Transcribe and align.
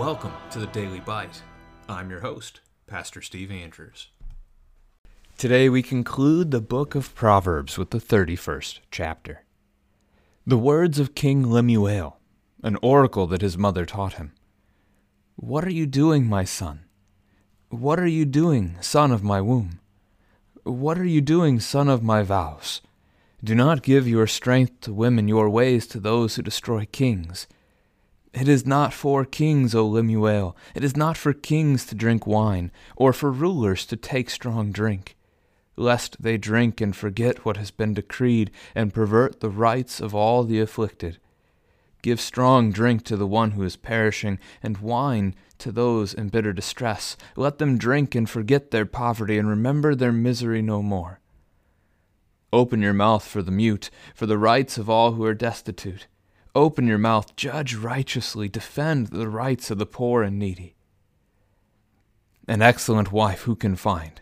Welcome 0.00 0.32
to 0.52 0.58
the 0.58 0.66
Daily 0.68 1.00
Bite. 1.00 1.42
I'm 1.86 2.08
your 2.08 2.20
host, 2.20 2.62
Pastor 2.86 3.20
Steve 3.20 3.50
Andrews. 3.50 4.08
Today 5.36 5.68
we 5.68 5.82
conclude 5.82 6.50
the 6.50 6.62
book 6.62 6.94
of 6.94 7.14
Proverbs 7.14 7.76
with 7.76 7.90
the 7.90 7.98
31st 7.98 8.78
chapter. 8.90 9.44
The 10.46 10.56
words 10.56 10.98
of 10.98 11.14
King 11.14 11.50
Lemuel, 11.50 12.16
an 12.62 12.78
oracle 12.80 13.26
that 13.26 13.42
his 13.42 13.58
mother 13.58 13.84
taught 13.84 14.14
him. 14.14 14.32
What 15.36 15.66
are 15.66 15.70
you 15.70 15.84
doing, 15.84 16.24
my 16.24 16.44
son? 16.44 16.86
What 17.68 18.00
are 18.00 18.06
you 18.06 18.24
doing, 18.24 18.78
son 18.80 19.12
of 19.12 19.22
my 19.22 19.42
womb? 19.42 19.80
What 20.62 20.98
are 20.98 21.04
you 21.04 21.20
doing, 21.20 21.60
son 21.60 21.90
of 21.90 22.02
my 22.02 22.22
vows? 22.22 22.80
Do 23.44 23.54
not 23.54 23.82
give 23.82 24.08
your 24.08 24.26
strength 24.26 24.80
to 24.80 24.94
women, 24.94 25.28
your 25.28 25.50
ways 25.50 25.86
to 25.88 26.00
those 26.00 26.36
who 26.36 26.42
destroy 26.42 26.86
kings. 26.86 27.46
It 28.32 28.48
is 28.48 28.64
not 28.64 28.92
for 28.92 29.24
kings, 29.24 29.74
O 29.74 29.86
Lemuel. 29.86 30.56
It 30.74 30.84
is 30.84 30.96
not 30.96 31.16
for 31.16 31.32
kings 31.32 31.84
to 31.86 31.96
drink 31.96 32.26
wine, 32.26 32.70
or 32.96 33.12
for 33.12 33.30
rulers 33.30 33.84
to 33.86 33.96
take 33.96 34.30
strong 34.30 34.70
drink, 34.70 35.16
lest 35.76 36.22
they 36.22 36.38
drink 36.38 36.80
and 36.80 36.94
forget 36.94 37.44
what 37.44 37.56
has 37.56 37.72
been 37.72 37.92
decreed, 37.94 38.52
and 38.74 38.94
pervert 38.94 39.40
the 39.40 39.50
rights 39.50 40.00
of 40.00 40.14
all 40.14 40.44
the 40.44 40.60
afflicted. 40.60 41.18
Give 42.02 42.20
strong 42.20 42.70
drink 42.70 43.04
to 43.04 43.16
the 43.16 43.26
one 43.26 43.50
who 43.52 43.64
is 43.64 43.76
perishing, 43.76 44.38
and 44.62 44.78
wine 44.78 45.34
to 45.58 45.72
those 45.72 46.14
in 46.14 46.28
bitter 46.28 46.52
distress. 46.52 47.16
Let 47.36 47.58
them 47.58 47.78
drink 47.78 48.14
and 48.14 48.30
forget 48.30 48.70
their 48.70 48.86
poverty, 48.86 49.38
and 49.38 49.48
remember 49.48 49.94
their 49.94 50.12
misery 50.12 50.62
no 50.62 50.82
more. 50.82 51.18
Open 52.52 52.80
your 52.80 52.94
mouth 52.94 53.24
for 53.24 53.42
the 53.42 53.50
mute, 53.50 53.90
for 54.14 54.26
the 54.26 54.38
rights 54.38 54.78
of 54.78 54.88
all 54.88 55.12
who 55.12 55.24
are 55.24 55.34
destitute. 55.34 56.06
Open 56.54 56.86
your 56.86 56.98
mouth, 56.98 57.36
judge 57.36 57.74
righteously, 57.74 58.48
defend 58.48 59.08
the 59.08 59.28
rights 59.28 59.70
of 59.70 59.78
the 59.78 59.86
poor 59.86 60.22
and 60.22 60.38
needy. 60.38 60.74
An 62.48 62.60
excellent 62.62 63.12
wife 63.12 63.42
who 63.42 63.54
can 63.54 63.76
find? 63.76 64.20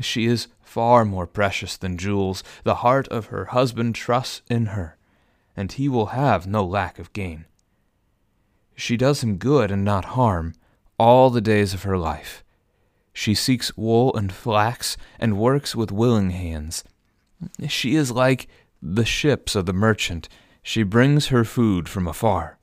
She 0.00 0.26
is 0.26 0.48
far 0.62 1.04
more 1.04 1.26
precious 1.26 1.76
than 1.76 1.98
jewels. 1.98 2.42
The 2.64 2.76
heart 2.76 3.06
of 3.08 3.26
her 3.26 3.46
husband 3.46 3.94
trusts 3.94 4.42
in 4.48 4.66
her, 4.66 4.96
and 5.54 5.70
he 5.70 5.88
will 5.88 6.06
have 6.06 6.46
no 6.46 6.64
lack 6.64 6.98
of 6.98 7.12
gain. 7.12 7.44
She 8.74 8.96
does 8.96 9.22
him 9.22 9.36
good 9.36 9.70
and 9.70 9.84
not 9.84 10.16
harm 10.16 10.54
all 10.98 11.28
the 11.28 11.40
days 11.42 11.74
of 11.74 11.82
her 11.82 11.98
life. 11.98 12.42
She 13.12 13.34
seeks 13.34 13.76
wool 13.76 14.16
and 14.16 14.32
flax 14.32 14.96
and 15.18 15.38
works 15.38 15.76
with 15.76 15.92
willing 15.92 16.30
hands. 16.30 16.82
She 17.68 17.94
is 17.94 18.10
like 18.10 18.48
the 18.80 19.04
ships 19.04 19.54
of 19.54 19.66
the 19.66 19.72
merchant. 19.72 20.28
She 20.62 20.82
brings 20.82 21.28
her 21.28 21.44
food 21.44 21.88
from 21.88 22.06
afar. 22.06 22.58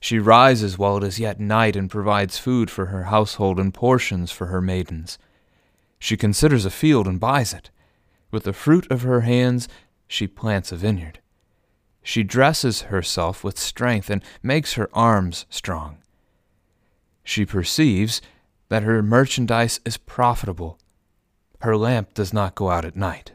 She 0.00 0.18
rises 0.18 0.76
while 0.76 0.96
it 0.96 1.04
is 1.04 1.20
yet 1.20 1.38
night 1.38 1.76
and 1.76 1.88
provides 1.88 2.36
food 2.36 2.68
for 2.70 2.86
her 2.86 3.04
household 3.04 3.60
and 3.60 3.72
portions 3.72 4.32
for 4.32 4.46
her 4.46 4.60
maidens. 4.60 5.18
She 5.98 6.16
considers 6.16 6.64
a 6.64 6.70
field 6.70 7.06
and 7.06 7.20
buys 7.20 7.52
it. 7.52 7.70
With 8.32 8.42
the 8.42 8.52
fruit 8.52 8.90
of 8.90 9.02
her 9.02 9.20
hands 9.20 9.68
she 10.08 10.26
plants 10.26 10.72
a 10.72 10.76
vineyard. 10.76 11.20
She 12.02 12.24
dresses 12.24 12.82
herself 12.82 13.44
with 13.44 13.58
strength 13.58 14.10
and 14.10 14.24
makes 14.42 14.74
her 14.74 14.90
arms 14.92 15.46
strong. 15.48 15.98
She 17.22 17.46
perceives 17.46 18.20
that 18.68 18.82
her 18.82 19.02
merchandise 19.02 19.80
is 19.84 19.96
profitable. 19.96 20.78
Her 21.60 21.76
lamp 21.76 22.14
does 22.14 22.32
not 22.32 22.56
go 22.56 22.70
out 22.70 22.84
at 22.84 22.96
night. 22.96 23.32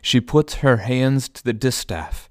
She 0.00 0.20
puts 0.20 0.54
her 0.56 0.78
hands 0.78 1.28
to 1.28 1.44
the 1.44 1.52
distaff, 1.52 2.30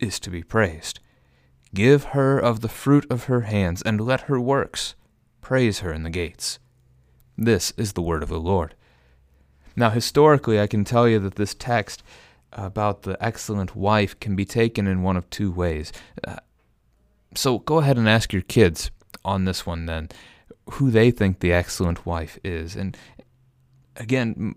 is 0.00 0.20
to 0.20 0.30
be 0.30 0.42
praised. 0.42 1.00
Give 1.74 2.04
her 2.04 2.38
of 2.38 2.60
the 2.60 2.68
fruit 2.68 3.06
of 3.10 3.24
her 3.24 3.42
hands, 3.42 3.82
and 3.82 4.00
let 4.00 4.22
her 4.22 4.40
works 4.40 4.94
praise 5.40 5.80
her 5.80 5.92
in 5.92 6.02
the 6.02 6.10
gates. 6.10 6.58
This 7.36 7.72
is 7.76 7.92
the 7.92 8.02
word 8.02 8.22
of 8.22 8.28
the 8.28 8.40
Lord. 8.40 8.74
Now, 9.76 9.90
historically, 9.90 10.60
I 10.60 10.66
can 10.66 10.84
tell 10.84 11.08
you 11.08 11.18
that 11.20 11.36
this 11.36 11.54
text 11.54 12.02
about 12.52 13.02
the 13.02 13.22
excellent 13.24 13.76
wife 13.76 14.18
can 14.18 14.34
be 14.34 14.44
taken 14.44 14.86
in 14.86 15.02
one 15.02 15.16
of 15.16 15.28
two 15.30 15.52
ways. 15.52 15.92
Uh, 16.26 16.36
so 17.34 17.58
go 17.58 17.78
ahead 17.78 17.98
and 17.98 18.08
ask 18.08 18.32
your 18.32 18.42
kids 18.42 18.90
on 19.24 19.44
this 19.44 19.66
one 19.66 19.86
then 19.86 20.08
who 20.72 20.90
they 20.90 21.10
think 21.10 21.40
the 21.40 21.52
excellent 21.52 22.04
wife 22.04 22.38
is. 22.44 22.76
And 22.76 22.96
again, 23.96 24.54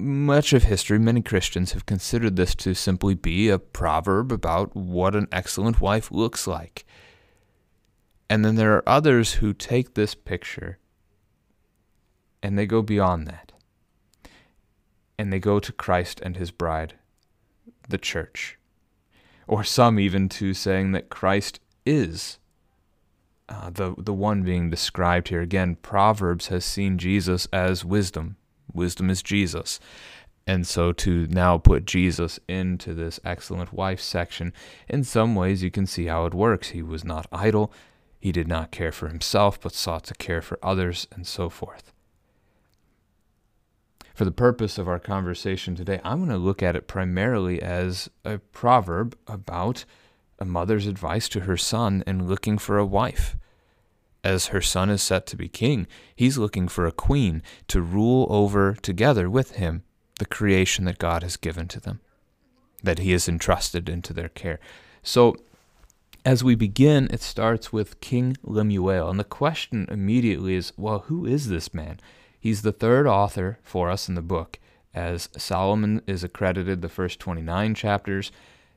much 0.00 0.52
of 0.52 0.64
history, 0.64 0.98
many 0.98 1.22
Christians 1.22 1.72
have 1.72 1.86
considered 1.86 2.36
this 2.36 2.54
to 2.56 2.74
simply 2.74 3.14
be 3.14 3.48
a 3.48 3.58
proverb 3.58 4.32
about 4.32 4.74
what 4.74 5.14
an 5.14 5.28
excellent 5.30 5.80
wife 5.80 6.10
looks 6.10 6.46
like. 6.46 6.84
And 8.28 8.44
then 8.44 8.54
there 8.54 8.74
are 8.74 8.88
others 8.88 9.34
who 9.34 9.52
take 9.52 9.94
this 9.94 10.14
picture 10.14 10.78
and 12.42 12.58
they 12.58 12.66
go 12.66 12.82
beyond 12.82 13.26
that. 13.26 13.52
And 15.18 15.32
they 15.32 15.38
go 15.38 15.60
to 15.60 15.72
Christ 15.72 16.20
and 16.22 16.36
his 16.36 16.50
bride, 16.50 16.94
the 17.88 17.98
church. 17.98 18.58
Or 19.46 19.64
some 19.64 19.98
even 19.98 20.28
to 20.30 20.54
saying 20.54 20.92
that 20.92 21.10
Christ 21.10 21.60
is 21.84 22.38
uh, 23.48 23.68
the, 23.70 23.94
the 23.98 24.14
one 24.14 24.42
being 24.42 24.70
described 24.70 25.28
here. 25.28 25.42
Again, 25.42 25.76
Proverbs 25.76 26.46
has 26.46 26.64
seen 26.64 26.98
Jesus 26.98 27.46
as 27.52 27.84
wisdom 27.84 28.36
Wisdom 28.74 29.10
is 29.10 29.22
Jesus. 29.22 29.80
And 30.46 30.66
so 30.66 30.92
to 30.92 31.26
now 31.28 31.58
put 31.58 31.84
Jesus 31.84 32.40
into 32.48 32.94
this 32.94 33.20
excellent 33.24 33.72
wife 33.72 34.00
section, 34.00 34.52
in 34.88 35.04
some 35.04 35.34
ways 35.34 35.62
you 35.62 35.70
can 35.70 35.86
see 35.86 36.06
how 36.06 36.26
it 36.26 36.34
works. 36.34 36.70
He 36.70 36.82
was 36.82 37.04
not 37.04 37.26
idle, 37.30 37.72
he 38.18 38.32
did 38.32 38.48
not 38.48 38.70
care 38.70 38.92
for 38.92 39.08
himself, 39.08 39.60
but 39.60 39.72
sought 39.72 40.04
to 40.04 40.14
care 40.14 40.42
for 40.42 40.58
others, 40.62 41.06
and 41.12 41.26
so 41.26 41.48
forth. 41.48 41.92
For 44.14 44.24
the 44.24 44.30
purpose 44.30 44.76
of 44.76 44.88
our 44.88 44.98
conversation 44.98 45.74
today, 45.74 46.00
I'm 46.04 46.18
going 46.18 46.30
to 46.30 46.36
look 46.36 46.62
at 46.62 46.76
it 46.76 46.86
primarily 46.86 47.62
as 47.62 48.10
a 48.24 48.38
proverb 48.38 49.16
about 49.26 49.84
a 50.38 50.44
mother's 50.44 50.86
advice 50.86 51.28
to 51.30 51.40
her 51.40 51.56
son 51.56 52.02
in 52.06 52.26
looking 52.26 52.58
for 52.58 52.76
a 52.76 52.84
wife 52.84 53.36
as 54.22 54.48
her 54.48 54.60
son 54.60 54.90
is 54.90 55.02
set 55.02 55.26
to 55.26 55.36
be 55.36 55.48
king, 55.48 55.86
he's 56.14 56.38
looking 56.38 56.68
for 56.68 56.86
a 56.86 56.92
queen 56.92 57.42
to 57.68 57.80
rule 57.80 58.26
over 58.30 58.74
together 58.74 59.30
with 59.30 59.52
him 59.52 59.82
the 60.18 60.26
creation 60.26 60.84
that 60.84 60.98
God 60.98 61.22
has 61.22 61.36
given 61.36 61.66
to 61.68 61.80
them, 61.80 62.00
that 62.82 62.98
he 62.98 63.12
has 63.12 63.28
entrusted 63.28 63.88
into 63.88 64.12
their 64.12 64.28
care. 64.28 64.60
So, 65.02 65.36
as 66.24 66.44
we 66.44 66.54
begin, 66.54 67.08
it 67.10 67.22
starts 67.22 67.72
with 67.72 68.00
King 68.02 68.36
Lemuel. 68.42 69.08
And 69.08 69.18
the 69.18 69.24
question 69.24 69.86
immediately 69.90 70.54
is 70.54 70.74
well, 70.76 71.00
who 71.00 71.24
is 71.24 71.48
this 71.48 71.72
man? 71.72 71.98
He's 72.38 72.60
the 72.60 72.72
third 72.72 73.06
author 73.06 73.58
for 73.62 73.90
us 73.90 74.08
in 74.08 74.14
the 74.14 74.22
book, 74.22 74.58
as 74.92 75.30
Solomon 75.38 76.02
is 76.06 76.22
accredited 76.22 76.82
the 76.82 76.90
first 76.90 77.20
29 77.20 77.74
chapters. 77.74 78.30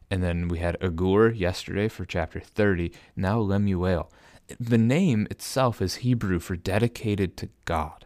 And 0.09 0.23
then 0.23 0.47
we 0.47 0.59
had 0.59 0.77
Agur 0.81 1.31
yesterday 1.31 1.89
for 1.89 2.05
chapter 2.05 2.39
30, 2.39 2.93
now 3.17 3.39
Lemuel 3.39 4.09
the 4.59 4.77
name 4.77 5.27
itself 5.31 5.81
is 5.81 5.95
Hebrew 5.95 6.39
for 6.39 6.55
dedicated 6.55 7.37
to 7.37 7.49
God. 7.65 8.05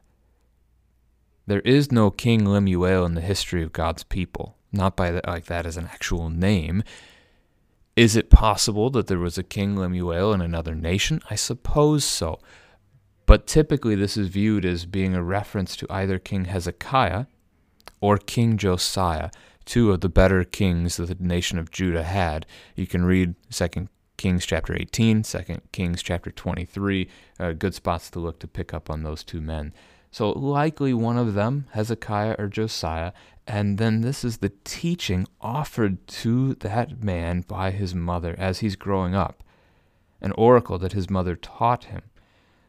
There 1.45 1.61
is 1.61 1.91
no 1.91 2.11
King 2.11 2.45
Lemuel 2.45 3.05
in 3.05 3.15
the 3.15 3.21
history 3.21 3.63
of 3.63 3.71
God's 3.71 4.03
people, 4.03 4.57
not 4.71 4.97
by 4.97 5.11
the, 5.11 5.21
like 5.25 5.45
that 5.45 5.65
as 5.65 5.77
an 5.77 5.85
actual 5.85 6.29
name. 6.29 6.83
Is 7.95 8.15
it 8.15 8.29
possible 8.29 8.89
that 8.91 9.07
there 9.07 9.17
was 9.17 9.37
a 9.37 9.43
King 9.43 9.75
Lemuel 9.75 10.33
in 10.33 10.41
another 10.41 10.75
nation? 10.75 11.21
I 11.29 11.35
suppose 11.35 12.03
so. 12.03 12.39
But 13.25 13.47
typically, 13.47 13.95
this 13.95 14.17
is 14.17 14.27
viewed 14.27 14.65
as 14.65 14.85
being 14.85 15.15
a 15.15 15.23
reference 15.23 15.75
to 15.77 15.87
either 15.89 16.19
King 16.19 16.45
Hezekiah 16.45 17.25
or 17.99 18.17
King 18.17 18.57
Josiah, 18.57 19.31
two 19.65 19.91
of 19.91 20.01
the 20.01 20.09
better 20.09 20.43
kings 20.43 20.97
that 20.97 21.07
the 21.07 21.15
nation 21.23 21.57
of 21.57 21.71
Judah 21.71 22.03
had. 22.03 22.45
You 22.75 22.87
can 22.87 23.03
read 23.03 23.35
2 23.51 23.87
Kings 24.17 24.45
chapter 24.45 24.75
18, 24.75 25.21
2 25.21 25.39
Kings 25.71 26.01
chapter 26.01 26.31
23, 26.31 27.07
uh, 27.39 27.53
good 27.53 27.75
spots 27.75 28.09
to 28.09 28.19
look 28.19 28.39
to 28.39 28.47
pick 28.47 28.73
up 28.73 28.89
on 28.89 29.03
those 29.03 29.23
two 29.23 29.39
men. 29.39 29.73
So, 30.09 30.31
likely 30.31 30.93
one 30.93 31.17
of 31.17 31.35
them, 31.35 31.67
Hezekiah 31.73 32.35
or 32.39 32.47
Josiah, 32.47 33.11
and 33.45 33.77
then 33.77 34.01
this 34.01 34.23
is 34.23 34.37
the 34.37 34.51
teaching 34.63 35.27
offered 35.39 36.05
to 36.07 36.55
that 36.55 37.03
man 37.03 37.41
by 37.41 37.71
his 37.71 37.93
mother 37.93 38.35
as 38.39 38.59
he's 38.59 38.75
growing 38.75 39.13
up, 39.13 39.43
an 40.19 40.31
oracle 40.31 40.79
that 40.79 40.93
his 40.93 41.09
mother 41.09 41.35
taught 41.35 41.85
him. 41.85 42.01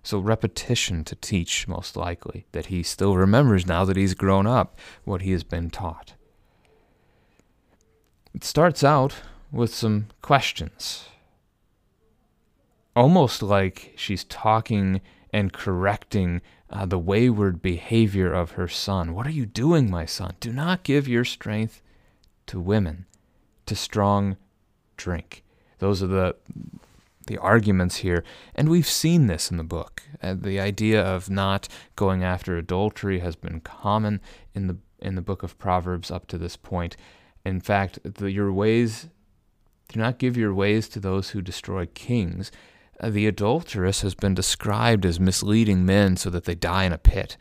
So, 0.02 0.18
repetition 0.18 1.02
to 1.04 1.16
teach, 1.16 1.66
most 1.66 1.96
likely, 1.96 2.46
that 2.52 2.66
he 2.66 2.82
still 2.82 3.16
remembers 3.16 3.66
now 3.66 3.86
that 3.86 3.96
he's 3.96 4.14
grown 4.14 4.46
up 4.46 4.78
what 5.04 5.22
he 5.22 5.32
has 5.32 5.44
been 5.44 5.70
taught. 5.70 6.12
It 8.34 8.44
starts 8.44 8.84
out 8.84 9.16
with 9.50 9.74
some 9.74 10.08
questions, 10.22 11.08
almost 12.94 13.42
like 13.42 13.92
she's 13.96 14.24
talking 14.24 15.00
and 15.32 15.52
correcting 15.52 16.40
uh, 16.70 16.86
the 16.86 16.98
wayward 16.98 17.62
behavior 17.62 18.32
of 18.32 18.52
her 18.52 18.68
son. 18.68 19.14
What 19.14 19.26
are 19.26 19.30
you 19.30 19.46
doing, 19.46 19.90
my 19.90 20.04
son? 20.04 20.34
Do 20.40 20.52
not 20.52 20.82
give 20.82 21.08
your 21.08 21.24
strength 21.24 21.82
to 22.46 22.60
women, 22.60 23.06
to 23.66 23.74
strong 23.74 24.36
drink. 24.96 25.44
Those 25.78 26.02
are 26.02 26.08
the 26.08 26.36
the 27.26 27.38
arguments 27.38 27.96
here, 27.96 28.24
and 28.54 28.70
we've 28.70 28.88
seen 28.88 29.26
this 29.26 29.50
in 29.50 29.58
the 29.58 29.62
book. 29.62 30.02
Uh, 30.22 30.34
the 30.34 30.58
idea 30.58 31.02
of 31.02 31.28
not 31.28 31.68
going 31.94 32.24
after 32.24 32.56
adultery 32.56 33.18
has 33.18 33.36
been 33.36 33.60
common 33.60 34.20
in 34.54 34.66
the 34.66 34.78
in 34.98 35.14
the 35.14 35.22
book 35.22 35.42
of 35.42 35.58
Proverbs 35.58 36.10
up 36.10 36.26
to 36.28 36.38
this 36.38 36.56
point. 36.56 36.96
In 37.44 37.60
fact, 37.60 37.98
the, 38.02 38.30
your 38.30 38.52
ways 38.52 39.08
do 39.88 40.00
not 40.00 40.18
give 40.18 40.36
your 40.36 40.52
ways 40.52 40.88
to 40.88 41.00
those 41.00 41.30
who 41.30 41.40
destroy 41.40 41.86
kings. 41.86 42.50
The 43.02 43.26
adulteress 43.26 44.00
has 44.02 44.14
been 44.14 44.34
described 44.34 45.06
as 45.06 45.20
misleading 45.20 45.86
men 45.86 46.16
so 46.16 46.30
that 46.30 46.44
they 46.44 46.54
die 46.54 46.84
in 46.84 46.92
a 46.92 46.98
pit, 46.98 47.36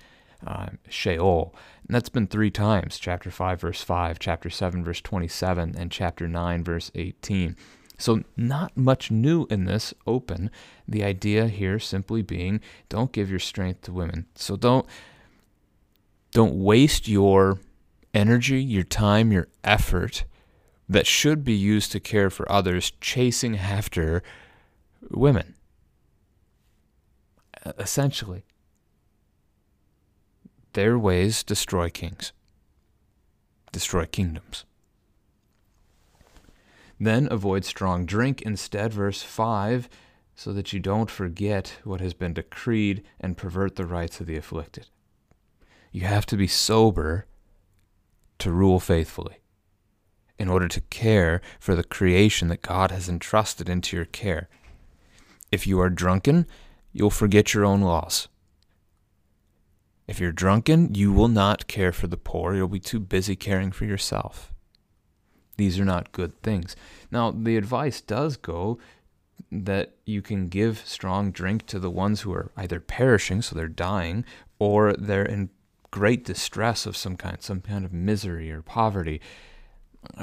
uh, 0.45 0.67
Sheol. 0.87 1.55
And 1.87 1.95
that's 1.95 2.09
been 2.09 2.27
three 2.27 2.51
times 2.51 2.99
chapter 2.99 3.31
5, 3.31 3.61
verse 3.61 3.81
5, 3.81 4.19
chapter 4.19 4.49
7, 4.49 4.83
verse 4.83 5.01
27, 5.01 5.75
and 5.77 5.91
chapter 5.91 6.27
9, 6.27 6.63
verse 6.63 6.91
18. 6.93 7.55
So, 7.97 8.23
not 8.35 8.77
much 8.77 9.09
new 9.09 9.47
in 9.49 9.65
this 9.65 9.93
open. 10.05 10.51
The 10.87 11.03
idea 11.03 11.47
here 11.47 11.79
simply 11.79 12.21
being 12.21 12.61
don't 12.89 13.11
give 13.11 13.29
your 13.29 13.39
strength 13.39 13.81
to 13.83 13.91
women. 13.91 14.27
So, 14.35 14.55
don't 14.55 14.85
don't 16.31 16.61
waste 16.61 17.07
your 17.07 17.59
energy, 18.13 18.61
your 18.61 18.83
time, 18.83 19.31
your 19.31 19.47
effort 19.63 20.25
that 20.87 21.07
should 21.07 21.43
be 21.43 21.53
used 21.53 21.91
to 21.91 21.99
care 21.99 22.29
for 22.29 22.49
others 22.51 22.91
chasing 23.01 23.57
after 23.57 24.21
women. 25.09 25.55
Essentially, 27.77 28.45
their 30.73 30.97
ways 30.97 31.43
destroy 31.43 31.89
kings, 31.89 32.31
destroy 33.71 34.05
kingdoms. 34.05 34.63
Then 36.99 37.27
avoid 37.29 37.65
strong 37.65 38.05
drink 38.05 38.41
instead, 38.41 38.93
verse 38.93 39.21
5, 39.21 39.89
so 40.35 40.53
that 40.53 40.71
you 40.71 40.79
don't 40.79 41.09
forget 41.09 41.77
what 41.83 41.99
has 41.99 42.13
been 42.13 42.33
decreed 42.33 43.03
and 43.19 43.37
pervert 43.37 43.75
the 43.75 43.85
rights 43.85 44.19
of 44.19 44.27
the 44.27 44.37
afflicted. 44.37 44.87
You 45.91 46.01
have 46.01 46.25
to 46.27 46.37
be 46.37 46.47
sober 46.47 47.25
to 48.39 48.51
rule 48.51 48.79
faithfully 48.79 49.37
in 50.37 50.47
order 50.47 50.67
to 50.67 50.81
care 50.81 51.41
for 51.59 51.75
the 51.75 51.83
creation 51.83 52.49
that 52.49 52.61
God 52.61 52.91
has 52.91 53.09
entrusted 53.09 53.67
into 53.67 53.95
your 53.95 54.05
care. 54.05 54.47
If 55.51 55.65
you 55.65 55.79
are 55.79 55.89
drunken, 55.89 56.45
you'll 56.91 57.09
forget 57.09 57.53
your 57.53 57.65
own 57.65 57.81
laws. 57.81 58.27
If 60.07 60.19
you're 60.19 60.31
drunken, 60.31 60.95
you 60.95 61.11
will 61.11 61.27
not 61.27 61.67
care 61.67 61.91
for 61.91 62.07
the 62.07 62.17
poor. 62.17 62.55
You'll 62.55 62.67
be 62.67 62.79
too 62.79 62.99
busy 62.99 63.35
caring 63.35 63.71
for 63.71 63.85
yourself. 63.85 64.53
These 65.57 65.79
are 65.79 65.85
not 65.85 66.11
good 66.11 66.41
things. 66.41 66.75
Now, 67.11 67.31
the 67.31 67.57
advice 67.57 67.99
does 67.99 68.37
go 68.37 68.77
that 69.51 69.95
you 70.05 70.21
can 70.21 70.47
give 70.47 70.83
strong 70.85 71.31
drink 71.31 71.65
to 71.67 71.79
the 71.79 71.91
ones 71.91 72.21
who 72.21 72.33
are 72.33 72.51
either 72.55 72.79
perishing, 72.79 73.41
so 73.41 73.55
they're 73.55 73.67
dying, 73.67 74.23
or 74.59 74.93
they're 74.93 75.25
in 75.25 75.49
great 75.91 76.23
distress 76.23 76.85
of 76.85 76.97
some 76.97 77.15
kind, 77.15 77.41
some 77.41 77.61
kind 77.61 77.85
of 77.85 77.93
misery 77.93 78.51
or 78.51 78.61
poverty. 78.61 79.21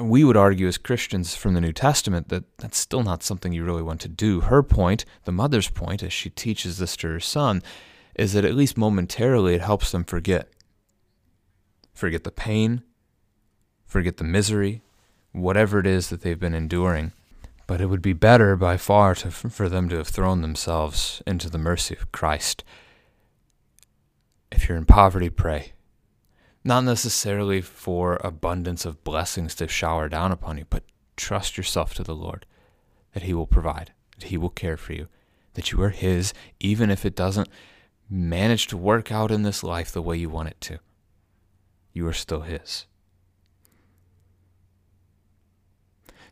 We 0.00 0.25
would 0.25 0.37
argue 0.37 0.67
as 0.67 0.79
Christians 0.79 1.35
from 1.35 1.55
the 1.55 1.61
New 1.61 1.73
Testament 1.73 2.29
that 2.29 2.44
that's 2.59 2.79
still 2.79 3.03
not 3.03 3.23
something 3.23 3.53
you 3.53 3.65
really 3.65 3.82
want 3.82 4.00
to 4.03 4.09
do. 4.09 4.41
Her 4.41 4.62
point, 4.62 5.05
the 5.25 5.32
mother's 5.32 5.69
point, 5.69 6.03
as 6.03 6.12
she 6.12 6.31
teaches 6.31 6.79
this 6.79 6.97
to 6.99 7.09
her 7.09 7.21
son, 7.21 7.62
is 8.15 8.32
that 8.32 8.44
at 8.44 8.55
least 8.55 8.79
momentarily 8.79 9.55
it 9.55 9.61
helps 9.61 9.91
them 9.91 10.05
forget. 10.05 10.49
Forget 11.93 12.25
the 12.25 12.31
pain, 12.31 12.82
forget 13.87 14.17
the 14.17 14.25
misery, 14.25 14.82
whatever 15.32 15.79
it 15.79 15.87
is 15.87 16.09
that 16.09 16.23
they've 16.23 16.38
been 16.38 16.55
enduring. 16.55 17.12
But 17.67 17.81
it 17.81 17.87
would 17.87 18.03
be 18.03 18.12
better 18.12 18.56
by 18.56 18.76
far 18.76 19.15
to, 19.17 19.31
for 19.31 19.69
them 19.69 19.88
to 19.88 19.97
have 19.97 20.09
thrown 20.09 20.43
themselves 20.43 21.23
into 21.26 21.49
the 21.49 21.59
mercy 21.59 21.94
of 21.94 22.12
Christ. 22.12 22.62
If 24.53 24.69
you're 24.69 24.79
in 24.79 24.85
poverty, 24.85 25.31
pray. 25.31 25.73
Not 26.64 26.84
necessarily 26.84 27.61
for 27.61 28.19
abundance 28.25 28.87
of 28.87 29.05
blessings 29.05 29.55
to 29.56 29.69
shower 29.69 30.08
down 30.08 30.32
upon 30.32 30.56
you, 30.56 30.64
but 30.70 30.84
trust 31.14 31.58
yourself 31.58 31.93
to 31.94 32.02
the 32.02 32.14
Lord 32.14 32.46
that 33.12 33.25
He 33.25 33.35
will 33.35 33.47
provide, 33.47 33.92
that 34.18 34.28
He 34.28 34.38
will 34.38 34.50
care 34.50 34.78
for 34.78 34.94
you, 34.94 35.09
that 35.54 35.73
you 35.73 35.83
are 35.83 35.90
His, 35.90 36.33
even 36.61 36.90
if 36.90 37.04
it 37.04 37.14
doesn't 37.14 37.49
manage 38.09 38.66
to 38.68 38.76
work 38.76 39.12
out 39.12 39.30
in 39.30 39.42
this 39.42 39.62
life 39.62 39.92
the 39.92 40.02
way 40.02 40.16
you 40.16 40.30
want 40.30 40.49
it 40.49 40.61
to. 40.62 40.78
You 41.92 42.06
are 42.09 42.14
still 42.14 42.40
His. 42.40 42.87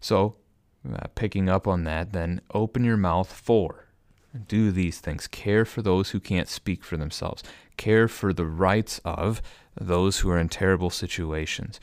So, 0.00 0.36
uh, 0.90 1.06
picking 1.14 1.48
up 1.48 1.68
on 1.68 1.84
that, 1.84 2.12
then 2.12 2.40
open 2.52 2.84
your 2.84 2.96
mouth 2.96 3.32
for. 3.32 3.86
Do 4.48 4.72
these 4.72 4.98
things. 4.98 5.26
Care 5.28 5.64
for 5.64 5.82
those 5.82 6.10
who 6.10 6.18
can't 6.18 6.48
speak 6.48 6.82
for 6.82 6.96
themselves. 6.96 7.42
Care 7.76 8.08
for 8.08 8.32
the 8.32 8.46
rights 8.46 9.00
of 9.04 9.42
those 9.80 10.20
who 10.20 10.30
are 10.30 10.38
in 10.38 10.48
terrible 10.48 10.90
situations. 10.90 11.80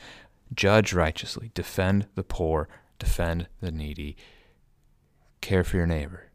Judge 0.54 0.92
righteously. 0.92 1.50
Defend 1.54 2.06
the 2.14 2.22
poor. 2.22 2.68
Defend 2.98 3.48
the 3.60 3.70
needy. 3.70 4.16
Care 5.40 5.64
for 5.64 5.76
your 5.76 5.86
neighbor. 5.86 6.30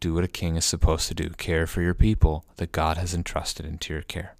Do 0.00 0.14
what 0.14 0.24
a 0.24 0.28
king 0.28 0.56
is 0.56 0.64
supposed 0.64 1.08
to 1.08 1.14
do. 1.14 1.30
Care 1.30 1.66
for 1.66 1.80
your 1.80 1.94
people 1.94 2.44
that 2.56 2.72
God 2.72 2.96
has 2.98 3.14
entrusted 3.14 3.64
into 3.64 3.92
your 3.92 4.02
care. 4.02 4.36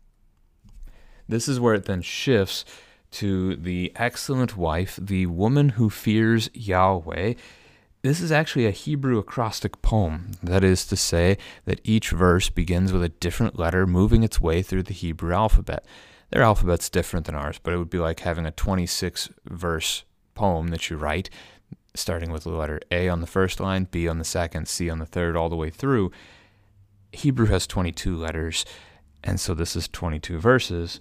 This 1.29 1.49
is 1.49 1.59
where 1.59 1.75
it 1.75 1.87
then 1.87 2.03
shifts 2.03 2.65
to 3.13 3.57
the 3.57 3.93
excellent 3.97 4.57
wife, 4.57 4.99
the 5.01 5.27
woman 5.27 5.71
who 5.71 5.89
fears 5.89 6.51
Yahweh. 6.53 7.35
This 8.03 8.21
is 8.21 8.31
actually 8.31 8.67
a 8.67 8.73
Hebrew 8.73 9.19
acrostic 9.19 9.81
poem. 9.81 10.33
That 10.43 10.63
is 10.63 10.85
to 10.87 10.97
say, 10.97 11.39
that 11.65 11.81
each 11.85 12.11
verse 12.11 12.51
begins 12.51 12.93
with 12.93 13.03
a 13.03 13.09
different 13.09 13.59
letter 13.59 13.87
moving 13.87 14.23
its 14.23 14.41
way 14.41 14.63
through 14.63 14.83
the 14.83 14.93
Hebrew 14.93 15.33
alphabet. 15.33 15.87
Their 16.35 16.43
alphabet's 16.43 16.91
different 16.91 17.27
than 17.27 17.37
ours, 17.37 17.61
but 17.63 17.73
it 17.73 17.77
would 17.77 17.91
be 17.91 18.01
like 18.01 18.19
having 18.19 18.45
a 18.45 18.51
26 18.51 19.29
verse 19.45 20.03
poem 20.35 20.67
that 20.69 20.91
you 20.91 20.97
write, 20.97 21.31
starting 21.95 22.33
with 22.33 22.43
the 22.43 22.51
letter 22.51 22.81
A 22.91 23.09
on 23.09 23.21
the 23.21 23.29
first 23.29 23.61
line, 23.61 23.87
B 23.89 24.09
on 24.09 24.19
the 24.19 24.25
second, 24.25 24.67
C 24.67 24.91
on 24.91 24.99
the 24.99 25.07
third, 25.07 25.37
all 25.37 25.49
the 25.49 25.55
way 25.55 25.71
through. 25.71 26.11
Hebrew 27.13 27.47
has 27.47 27.69
22 27.69 28.17
letters, 28.17 28.65
and 29.23 29.39
so 29.39 29.55
this 29.55 29.77
is 29.77 29.87
22 29.87 30.41
verses 30.41 30.99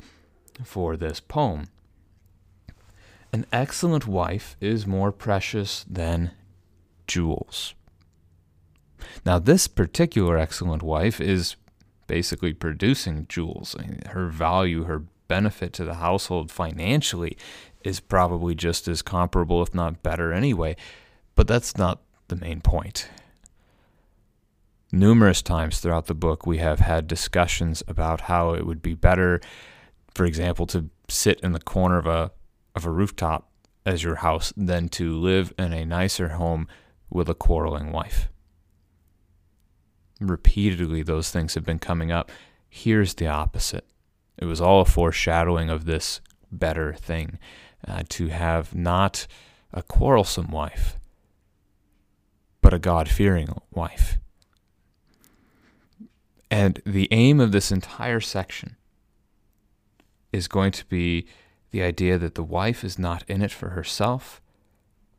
for 0.64 0.96
this 0.96 1.20
poem. 1.20 1.66
An 3.32 3.48
excellent 3.52 4.06
wife 4.06 4.56
is 4.62 4.86
more 4.86 5.12
precious 5.12 5.84
than 5.90 6.30
jewels. 7.08 7.74
Now, 9.26 9.40
this 9.40 9.66
particular 9.68 10.38
excellent 10.38 10.84
wife 10.84 11.20
is 11.20 11.56
basically 12.06 12.54
producing 12.54 13.26
jewels. 13.28 13.76
Her 14.10 14.28
value, 14.28 14.84
her 14.84 15.06
benefit 15.28 15.74
to 15.74 15.84
the 15.84 15.96
household 15.96 16.52
financially 16.52 17.38
is 17.84 18.00
probably 18.00 18.56
just 18.56 18.88
as 18.88 19.02
comparable, 19.02 19.62
if 19.62 19.74
not 19.74 20.04
better, 20.04 20.32
anyway. 20.32 20.76
But 21.36 21.48
that's 21.48 21.78
not 21.78 22.02
the 22.28 22.36
main 22.36 22.62
point. 22.62 23.10
Numerous 24.92 25.42
times 25.42 25.80
throughout 25.80 26.06
the 26.06 26.14
book, 26.14 26.46
we 26.46 26.60
have 26.60 26.80
had 26.80 27.08
discussions 27.08 27.82
about 27.88 28.22
how 28.22 28.54
it 28.54 28.66
would 28.66 28.82
be 28.82 28.94
better, 28.94 29.42
for 30.14 30.26
example, 30.26 30.68
to 30.68 30.90
sit 31.10 31.40
in 31.42 31.52
the 31.52 31.60
corner 31.60 31.98
of 31.98 32.06
a 32.06 32.32
of 32.76 32.86
a 32.86 32.92
rooftop 32.92 33.50
as 33.86 34.04
your 34.04 34.16
house 34.16 34.54
than 34.56 34.90
to 34.90 35.16
live 35.16 35.54
in 35.60 35.74
a 35.74 35.86
nicer 35.86 36.30
home 36.30 36.68
with 37.10 37.30
a 37.30 37.36
quarreling 37.36 37.92
wife. 37.92 38.30
Repeatedly, 40.20 41.04
those 41.04 41.30
things 41.30 41.54
have 41.54 41.66
been 41.66 41.80
coming 41.80 42.12
up. 42.12 42.32
Here's 42.70 43.16
the 43.16 43.28
opposite 43.28 43.86
it 44.38 44.46
was 44.46 44.62
all 44.62 44.82
a 44.82 44.86
foreshadowing 44.86 45.70
of 45.70 45.86
this 45.86 46.22
better 46.52 46.94
thing 46.94 47.40
uh, 47.88 48.04
to 48.10 48.28
have 48.28 48.76
not 48.76 49.28
a 49.74 49.82
quarrelsome 49.82 50.52
wife, 50.52 50.98
but 52.62 52.74
a 52.74 52.80
God 52.80 53.10
fearing 53.10 53.50
wife. 53.72 54.18
And 56.50 56.82
the 56.86 57.08
aim 57.12 57.40
of 57.40 57.52
this 57.52 57.72
entire 57.72 58.20
section 58.20 58.76
is 60.32 60.48
going 60.48 60.72
to 60.72 60.86
be 60.86 61.26
the 61.72 61.82
idea 61.82 62.18
that 62.20 62.36
the 62.36 62.44
wife 62.44 62.84
is 62.84 63.00
not 63.00 63.24
in 63.28 63.42
it 63.42 63.52
for 63.52 63.70
herself, 63.70 64.40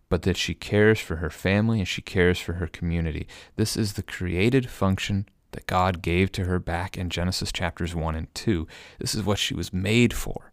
but 0.08 0.22
that 0.22 0.36
she 0.36 0.54
cares 0.54 1.00
for 1.00 1.16
her 1.16 1.30
family 1.30 1.80
and 1.80 1.88
she 1.88 2.02
cares 2.02 2.38
for 2.38 2.54
her 2.54 2.68
community. 2.68 3.26
This 3.56 3.76
is 3.76 3.94
the 3.94 4.02
created 4.02 4.70
function 4.70 5.28
that 5.54 5.66
God 5.66 6.02
gave 6.02 6.30
to 6.32 6.44
her 6.44 6.58
back 6.58 6.98
in 6.98 7.10
Genesis 7.10 7.50
chapters 7.50 7.94
1 7.94 8.14
and 8.14 8.32
2. 8.34 8.66
This 8.98 9.14
is 9.14 9.22
what 9.22 9.38
she 9.38 9.54
was 9.54 9.72
made 9.72 10.12
for. 10.12 10.52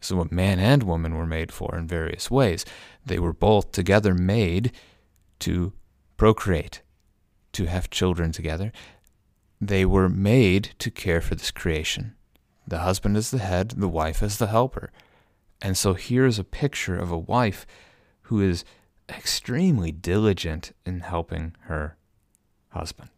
This 0.00 0.10
is 0.10 0.16
what 0.16 0.32
man 0.32 0.58
and 0.58 0.82
woman 0.82 1.14
were 1.14 1.26
made 1.26 1.52
for 1.52 1.76
in 1.76 1.86
various 1.86 2.30
ways. 2.30 2.64
They 3.04 3.18
were 3.18 3.34
both 3.34 3.72
together 3.72 4.14
made 4.14 4.72
to 5.40 5.72
procreate, 6.16 6.82
to 7.52 7.66
have 7.66 7.90
children 7.90 8.32
together. 8.32 8.72
They 9.60 9.84
were 9.84 10.08
made 10.08 10.70
to 10.78 10.90
care 10.90 11.20
for 11.20 11.34
this 11.34 11.50
creation. 11.50 12.14
The 12.66 12.78
husband 12.78 13.16
is 13.16 13.30
the 13.30 13.38
head, 13.38 13.74
the 13.76 13.88
wife 13.88 14.22
is 14.22 14.38
the 14.38 14.46
helper. 14.46 14.90
And 15.60 15.76
so 15.76 15.94
here's 15.94 16.38
a 16.38 16.44
picture 16.44 16.96
of 16.96 17.10
a 17.10 17.18
wife 17.18 17.66
who 18.22 18.40
is 18.40 18.64
extremely 19.08 19.92
diligent 19.92 20.72
in 20.86 21.00
helping 21.00 21.56
her 21.62 21.96
husband. 22.70 23.10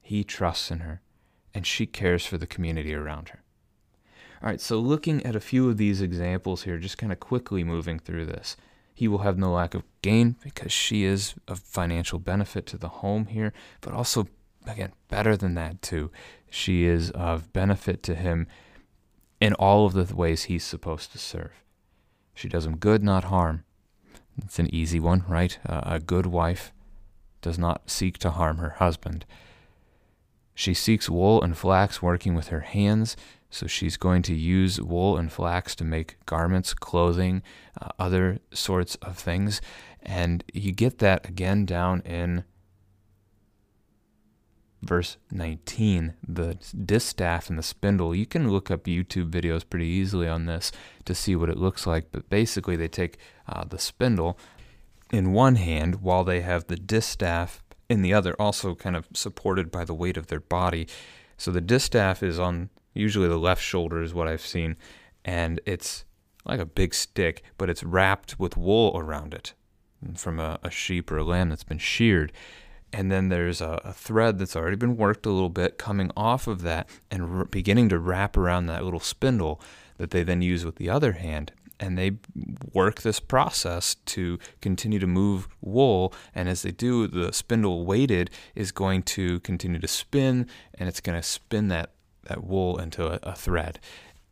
He 0.00 0.24
trusts 0.24 0.70
in 0.70 0.80
her, 0.80 1.02
and 1.52 1.66
she 1.66 1.86
cares 1.86 2.24
for 2.24 2.38
the 2.38 2.46
community 2.46 2.94
around 2.94 3.30
her. 3.30 3.42
All 4.42 4.48
right, 4.48 4.60
so 4.60 4.78
looking 4.78 5.24
at 5.26 5.34
a 5.34 5.40
few 5.40 5.68
of 5.68 5.76
these 5.76 6.00
examples 6.00 6.62
here, 6.62 6.78
just 6.78 6.98
kind 6.98 7.12
of 7.12 7.20
quickly 7.20 7.64
moving 7.64 7.98
through 7.98 8.26
this. 8.26 8.56
He 8.94 9.08
will 9.08 9.18
have 9.18 9.38
no 9.38 9.52
lack 9.52 9.74
of 9.74 9.82
gain 10.00 10.36
because 10.42 10.72
she 10.72 11.04
is 11.04 11.34
of 11.46 11.58
financial 11.58 12.18
benefit 12.18 12.64
to 12.66 12.78
the 12.78 12.88
home 12.88 13.26
here, 13.26 13.52
but 13.80 13.92
also, 13.92 14.28
again, 14.66 14.92
better 15.08 15.36
than 15.36 15.54
that, 15.54 15.82
too. 15.82 16.10
She 16.50 16.84
is 16.84 17.10
of 17.10 17.52
benefit 17.52 18.02
to 18.04 18.14
him 18.14 18.46
in 19.40 19.54
all 19.54 19.86
of 19.86 19.92
the 19.92 20.14
ways 20.14 20.44
he's 20.44 20.64
supposed 20.64 21.12
to 21.12 21.18
serve. 21.18 21.52
She 22.34 22.48
does 22.48 22.66
him 22.66 22.76
good, 22.76 23.02
not 23.02 23.24
harm. 23.24 23.64
It's 24.42 24.58
an 24.58 24.72
easy 24.72 25.00
one, 25.00 25.24
right? 25.28 25.58
Uh, 25.68 25.82
a 25.84 26.00
good 26.00 26.26
wife 26.26 26.72
does 27.42 27.58
not 27.58 27.90
seek 27.90 28.18
to 28.18 28.30
harm 28.30 28.58
her 28.58 28.70
husband. 28.70 29.24
She 30.54 30.74
seeks 30.74 31.08
wool 31.08 31.42
and 31.42 31.56
flax 31.56 32.02
working 32.02 32.34
with 32.34 32.48
her 32.48 32.60
hands, 32.60 33.16
so 33.50 33.66
she's 33.66 33.96
going 33.96 34.22
to 34.22 34.34
use 34.34 34.80
wool 34.80 35.16
and 35.16 35.30
flax 35.32 35.74
to 35.76 35.84
make 35.84 36.16
garments, 36.26 36.74
clothing, 36.74 37.42
uh, 37.80 37.88
other 37.98 38.40
sorts 38.52 38.96
of 38.96 39.16
things. 39.16 39.60
And 40.02 40.42
you 40.52 40.72
get 40.72 40.98
that 40.98 41.28
again 41.28 41.64
down 41.64 42.00
in 42.00 42.44
verse 44.82 45.16
19 45.32 46.14
the 46.26 46.56
distaff 46.84 47.50
and 47.50 47.58
the 47.58 47.62
spindle 47.64 48.14
you 48.14 48.24
can 48.24 48.50
look 48.50 48.70
up 48.70 48.84
youtube 48.84 49.28
videos 49.28 49.68
pretty 49.68 49.86
easily 49.86 50.28
on 50.28 50.46
this 50.46 50.70
to 51.04 51.14
see 51.16 51.34
what 51.34 51.50
it 51.50 51.56
looks 51.56 51.84
like 51.84 52.12
but 52.12 52.30
basically 52.30 52.76
they 52.76 52.86
take 52.86 53.18
uh, 53.48 53.64
the 53.64 53.78
spindle 53.78 54.38
in 55.12 55.32
one 55.32 55.56
hand 55.56 56.02
while 56.02 56.24
they 56.24 56.40
have 56.40 56.66
the 56.66 56.76
distaff 56.76 57.62
in 57.88 58.02
the 58.02 58.12
other, 58.12 58.34
also 58.38 58.74
kind 58.74 58.96
of 58.96 59.08
supported 59.14 59.70
by 59.70 59.84
the 59.84 59.94
weight 59.94 60.16
of 60.16 60.26
their 60.26 60.40
body. 60.40 60.86
So 61.36 61.50
the 61.50 61.60
distaff 61.60 62.22
is 62.22 62.38
on 62.38 62.70
usually 62.94 63.28
the 63.28 63.38
left 63.38 63.62
shoulder, 63.62 64.02
is 64.02 64.12
what 64.12 64.28
I've 64.28 64.44
seen, 64.44 64.76
and 65.24 65.60
it's 65.64 66.04
like 66.44 66.60
a 66.60 66.66
big 66.66 66.94
stick, 66.94 67.42
but 67.56 67.70
it's 67.70 67.84
wrapped 67.84 68.38
with 68.38 68.56
wool 68.56 68.92
around 68.96 69.34
it 69.34 69.54
from 70.16 70.38
a, 70.40 70.58
a 70.62 70.70
sheep 70.70 71.10
or 71.10 71.18
a 71.18 71.24
lamb 71.24 71.50
that's 71.50 71.64
been 71.64 71.78
sheared. 71.78 72.32
And 72.92 73.12
then 73.12 73.28
there's 73.28 73.60
a, 73.60 73.80
a, 73.84 73.92
thread 73.92 74.38
that's 74.38 74.56
already 74.56 74.76
been 74.76 74.96
worked 74.96 75.26
a 75.26 75.30
little 75.30 75.50
bit 75.50 75.76
coming 75.76 76.10
off 76.16 76.46
of 76.46 76.62
that 76.62 76.88
and 77.10 77.40
r- 77.40 77.44
beginning 77.44 77.90
to 77.90 77.98
wrap 77.98 78.34
around 78.34 78.66
that 78.66 78.82
little 78.82 79.00
spindle 79.00 79.60
that 79.98 80.10
they 80.10 80.22
then 80.22 80.40
use 80.40 80.64
with 80.64 80.76
the 80.76 80.88
other 80.88 81.12
hand 81.12 81.52
and 81.80 81.96
they 81.96 82.12
work 82.72 83.02
this 83.02 83.20
process 83.20 83.96
to 84.06 84.38
continue 84.60 84.98
to 84.98 85.06
move 85.06 85.48
wool. 85.60 86.12
And 86.34 86.48
as 86.48 86.62
they 86.62 86.72
do, 86.72 87.06
the 87.06 87.32
spindle 87.32 87.84
weighted 87.86 88.30
is 88.54 88.72
going 88.72 89.02
to 89.04 89.40
continue 89.40 89.78
to 89.78 89.88
spin, 89.88 90.46
and 90.74 90.88
it's 90.88 91.00
going 91.00 91.18
to 91.18 91.26
spin 91.26 91.68
that, 91.68 91.90
that 92.24 92.44
wool 92.44 92.78
into 92.78 93.06
a, 93.06 93.18
a 93.22 93.34
thread. 93.34 93.78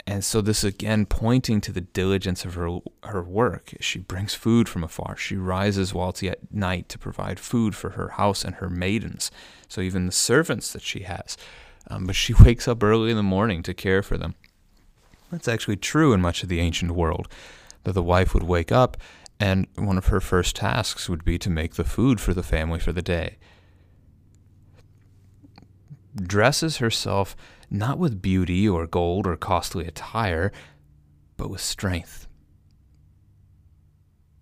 And 0.09 0.25
so 0.25 0.41
this 0.41 0.63
again 0.63 1.05
pointing 1.05 1.61
to 1.63 1.73
the 1.73 1.81
diligence 1.81 2.45
of 2.45 2.55
her 2.55 2.79
her 3.03 3.23
work. 3.25 3.75
She 3.81 3.99
brings 3.99 4.35
food 4.35 4.69
from 4.69 4.85
afar. 4.85 5.17
She 5.17 5.37
rises 5.37 5.93
while 5.93 6.11
it's 6.11 6.23
yet 6.23 6.39
night 6.53 6.89
to 6.91 6.99
provide 6.99 7.41
food 7.41 7.75
for 7.75 7.91
her 7.91 8.11
house 8.11 8.45
and 8.45 8.57
her 8.57 8.71
maidens. 8.71 9.33
So 9.67 9.81
even 9.81 10.07
the 10.07 10.13
servants 10.13 10.73
that 10.73 10.83
she 10.83 11.01
has. 11.01 11.37
Um, 11.89 12.07
but 12.07 12.15
she 12.15 12.35
wakes 12.41 12.69
up 12.69 12.85
early 12.85 13.11
in 13.11 13.17
the 13.17 13.23
morning 13.25 13.65
to 13.65 13.75
care 13.75 14.03
for 14.03 14.17
them. 14.17 14.37
That's 15.31 15.49
actually 15.49 15.77
true 15.77 16.13
in 16.13 16.21
much 16.21 16.43
of 16.43 16.49
the 16.49 16.61
ancient 16.61 16.93
world, 16.93 17.29
that 17.85 17.93
the 17.93 18.03
wife 18.03 18.35
would 18.35 18.45
wake 18.45 18.71
up 18.71 18.97
and 19.39 19.67
one 19.77 19.99
of 19.99 20.07
her 20.07 20.21
first 20.21 20.57
tasks 20.57 21.09
would 21.09 21.25
be 21.25 21.39
to 21.39 21.51
make 21.51 21.75
the 21.75 21.85
food 21.85 22.21
for 22.21 22.33
the 22.33 22.43
family 22.43 22.79
for 22.79 22.93
the 22.93 23.03
day. 23.03 23.37
Dresses 26.17 26.79
herself 26.79 27.37
not 27.71 27.99
with 27.99 28.23
beauty 28.23 28.67
or 28.69 28.87
gold 28.87 29.27
or 29.27 29.37
costly 29.37 29.87
attire, 29.87 30.53
but 31.37 31.51
with 31.51 31.61
strength. 31.61 32.27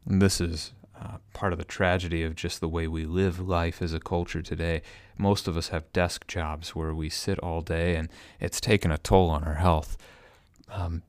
And 0.06 0.22
this 0.22 0.40
is 0.40 0.72
uh, 1.00 1.16
part 1.32 1.52
of 1.52 1.58
the 1.58 1.64
tragedy 1.64 2.22
of 2.22 2.36
just 2.36 2.60
the 2.60 2.68
way 2.68 2.86
we 2.86 3.04
live 3.04 3.40
life 3.40 3.82
as 3.82 3.92
a 3.92 3.98
culture 3.98 4.42
today. 4.42 4.82
Most 5.18 5.48
of 5.48 5.56
us 5.56 5.68
have 5.68 5.92
desk 5.92 6.26
jobs 6.28 6.76
where 6.76 6.94
we 6.94 7.08
sit 7.08 7.38
all 7.40 7.62
day, 7.62 7.96
and 7.96 8.08
it's 8.38 8.60
taken 8.60 8.92
a 8.92 8.98
toll 8.98 9.30
on 9.30 9.42
our 9.42 9.54
health 9.54 9.96
um, 10.68 11.02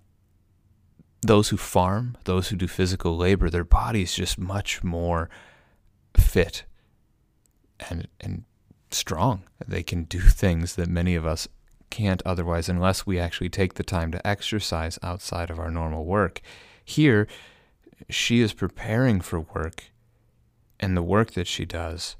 those 1.21 1.49
who 1.49 1.57
farm, 1.57 2.17
those 2.25 2.49
who 2.49 2.55
do 2.55 2.67
physical 2.67 3.17
labor, 3.17 3.49
their 3.49 3.63
body's 3.63 4.13
just 4.13 4.37
much 4.37 4.83
more 4.83 5.29
fit 6.15 6.63
and 7.89 8.07
and 8.21 8.43
strong. 8.91 9.43
They 9.67 9.83
can 9.83 10.03
do 10.03 10.19
things 10.21 10.75
that 10.75 10.87
many 10.87 11.15
of 11.15 11.25
us 11.25 11.47
can't 11.89 12.21
otherwise 12.25 12.67
unless 12.67 13.05
we 13.05 13.19
actually 13.19 13.49
take 13.49 13.75
the 13.75 13.83
time 13.83 14.11
to 14.11 14.27
exercise 14.27 14.99
outside 15.01 15.49
of 15.49 15.59
our 15.59 15.71
normal 15.71 16.05
work. 16.05 16.41
Here, 16.83 17.27
she 18.09 18.41
is 18.41 18.53
preparing 18.53 19.21
for 19.21 19.39
work, 19.39 19.85
and 20.79 20.95
the 20.95 21.03
work 21.03 21.31
that 21.31 21.47
she 21.47 21.65
does, 21.65 22.15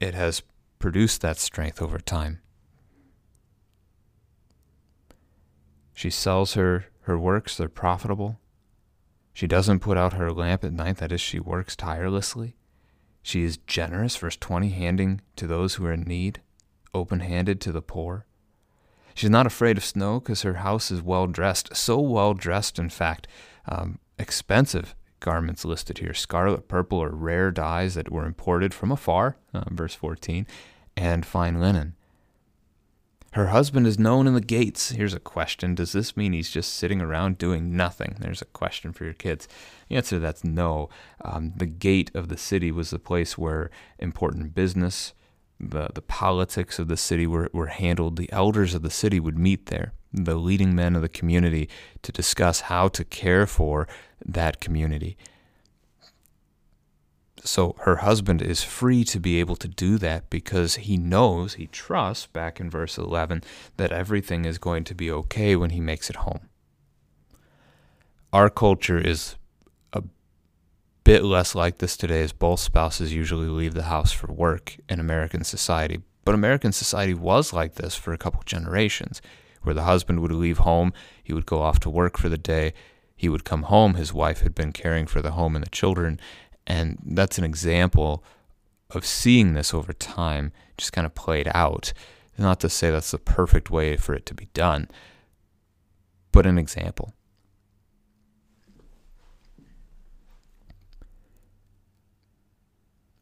it 0.00 0.14
has 0.14 0.42
produced 0.78 1.20
that 1.20 1.38
strength 1.38 1.80
over 1.80 1.98
time. 1.98 2.40
She 5.94 6.10
sells 6.10 6.54
her, 6.54 6.86
her 7.02 7.18
works, 7.18 7.56
they're 7.56 7.68
profitable. 7.68 8.40
She 9.32 9.46
doesn't 9.46 9.80
put 9.80 9.96
out 9.96 10.12
her 10.12 10.32
lamp 10.32 10.64
at 10.64 10.72
night, 10.72 10.98
that 10.98 11.12
is, 11.12 11.20
she 11.20 11.40
works 11.40 11.74
tirelessly. 11.76 12.56
She 13.22 13.42
is 13.42 13.56
generous, 13.56 14.16
verse 14.16 14.36
20, 14.36 14.68
handing 14.70 15.22
to 15.36 15.46
those 15.46 15.76
who 15.76 15.86
are 15.86 15.92
in 15.92 16.02
need, 16.02 16.40
open 16.92 17.20
handed 17.20 17.60
to 17.62 17.72
the 17.72 17.80
poor. 17.80 18.26
She's 19.14 19.30
not 19.30 19.46
afraid 19.46 19.78
of 19.78 19.84
snow 19.84 20.20
because 20.20 20.42
her 20.42 20.54
house 20.54 20.90
is 20.90 21.00
well 21.00 21.26
dressed, 21.26 21.74
so 21.74 22.00
well 22.00 22.34
dressed, 22.34 22.78
in 22.78 22.90
fact, 22.90 23.26
um, 23.66 23.98
expensive 24.18 24.94
garments 25.20 25.64
listed 25.64 25.98
here 25.98 26.12
scarlet, 26.12 26.68
purple, 26.68 26.98
or 26.98 27.10
rare 27.10 27.50
dyes 27.50 27.94
that 27.94 28.12
were 28.12 28.26
imported 28.26 28.74
from 28.74 28.92
afar, 28.92 29.36
uh, 29.54 29.64
verse 29.70 29.94
14, 29.94 30.46
and 30.96 31.24
fine 31.24 31.60
linen. 31.60 31.94
Her 33.34 33.48
husband 33.48 33.84
is 33.88 33.98
known 33.98 34.28
in 34.28 34.34
the 34.34 34.40
gates. 34.40 34.90
Here's 34.90 35.12
a 35.12 35.18
question 35.18 35.74
Does 35.74 35.90
this 35.90 36.16
mean 36.16 36.32
he's 36.32 36.50
just 36.50 36.72
sitting 36.72 37.02
around 37.02 37.36
doing 37.36 37.76
nothing? 37.76 38.16
There's 38.20 38.40
a 38.40 38.46
question 38.46 38.92
for 38.92 39.02
your 39.02 39.12
kids. 39.12 39.48
The 39.88 39.96
answer 39.96 40.16
to 40.16 40.20
that's 40.20 40.44
no. 40.44 40.88
Um, 41.24 41.52
the 41.56 41.66
gate 41.66 42.12
of 42.14 42.28
the 42.28 42.36
city 42.36 42.70
was 42.70 42.90
the 42.90 43.00
place 43.00 43.36
where 43.36 43.72
important 43.98 44.54
business, 44.54 45.14
the, 45.58 45.88
the 45.92 46.00
politics 46.00 46.78
of 46.78 46.86
the 46.86 46.96
city 46.96 47.26
were, 47.26 47.50
were 47.52 47.66
handled. 47.66 48.18
The 48.18 48.32
elders 48.32 48.72
of 48.72 48.82
the 48.82 48.90
city 48.90 49.18
would 49.18 49.36
meet 49.36 49.66
there, 49.66 49.94
the 50.12 50.36
leading 50.36 50.76
men 50.76 50.94
of 50.94 51.02
the 51.02 51.08
community, 51.08 51.68
to 52.02 52.12
discuss 52.12 52.60
how 52.60 52.86
to 52.86 53.04
care 53.04 53.48
for 53.48 53.88
that 54.24 54.60
community 54.60 55.16
so 57.44 57.76
her 57.80 57.96
husband 57.96 58.40
is 58.40 58.64
free 58.64 59.04
to 59.04 59.20
be 59.20 59.38
able 59.38 59.56
to 59.56 59.68
do 59.68 59.98
that 59.98 60.30
because 60.30 60.76
he 60.76 60.96
knows, 60.96 61.54
he 61.54 61.66
trusts, 61.66 62.26
back 62.26 62.58
in 62.58 62.70
verse 62.70 62.96
11, 62.96 63.44
that 63.76 63.92
everything 63.92 64.46
is 64.46 64.56
going 64.56 64.82
to 64.84 64.94
be 64.94 65.10
okay 65.10 65.54
when 65.54 65.70
he 65.70 65.80
makes 65.80 66.08
it 66.08 66.16
home. 66.16 66.48
Our 68.32 68.48
culture 68.48 68.98
is 68.98 69.36
a 69.92 70.02
bit 71.04 71.22
less 71.22 71.54
like 71.54 71.78
this 71.78 71.98
today 71.98 72.22
as 72.22 72.32
both 72.32 72.60
spouses 72.60 73.12
usually 73.12 73.48
leave 73.48 73.74
the 73.74 73.82
house 73.82 74.10
for 74.10 74.32
work 74.32 74.76
in 74.88 74.98
American 74.98 75.44
society. 75.44 76.00
But 76.24 76.34
American 76.34 76.72
society 76.72 77.12
was 77.12 77.52
like 77.52 77.74
this 77.74 77.94
for 77.94 78.14
a 78.14 78.18
couple 78.18 78.42
generations, 78.46 79.20
where 79.62 79.74
the 79.74 79.82
husband 79.82 80.20
would 80.20 80.32
leave 80.32 80.58
home, 80.58 80.94
he 81.22 81.34
would 81.34 81.46
go 81.46 81.60
off 81.60 81.78
to 81.80 81.90
work 81.90 82.16
for 82.16 82.30
the 82.30 82.38
day, 82.38 82.72
he 83.16 83.28
would 83.28 83.44
come 83.44 83.64
home, 83.64 83.94
his 83.94 84.12
wife 84.12 84.40
had 84.40 84.54
been 84.54 84.72
caring 84.72 85.06
for 85.06 85.22
the 85.22 85.32
home 85.32 85.54
and 85.54 85.64
the 85.64 85.70
children. 85.70 86.18
And 86.66 86.98
that's 87.04 87.38
an 87.38 87.44
example 87.44 88.24
of 88.90 89.04
seeing 89.04 89.54
this 89.54 89.74
over 89.74 89.92
time 89.92 90.52
just 90.76 90.92
kind 90.92 91.06
of 91.06 91.14
played 91.14 91.48
out. 91.54 91.92
Not 92.36 92.60
to 92.60 92.68
say 92.68 92.90
that's 92.90 93.12
the 93.12 93.18
perfect 93.18 93.70
way 93.70 93.96
for 93.96 94.14
it 94.14 94.26
to 94.26 94.34
be 94.34 94.46
done, 94.54 94.88
but 96.32 96.46
an 96.46 96.58
example. 96.58 97.14